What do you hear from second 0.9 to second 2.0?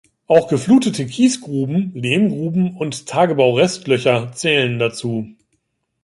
Kiesgruben,